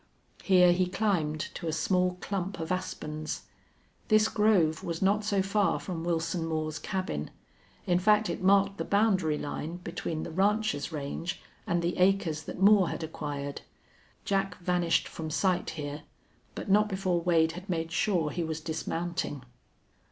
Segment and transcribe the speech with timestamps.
[0.41, 3.43] Here he climbed to a small clump of aspens.
[4.07, 7.29] This grove was not so far from Wilson Moore's cabin;
[7.85, 12.57] in fact, it marked the boundary line between the rancher's range and the acres that
[12.59, 13.61] Moore had acquired.
[14.25, 16.01] Jack vanished from sight here,
[16.55, 19.43] but not before Wade had made sure he was dismounting.